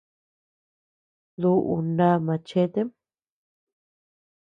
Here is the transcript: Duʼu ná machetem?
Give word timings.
Duʼu 1.41 1.75
ná 1.95 2.07
machetem? 2.25 2.89